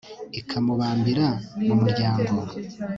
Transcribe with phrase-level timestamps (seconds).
[0.39, 1.27] ikamubambira
[1.65, 2.39] mu muryango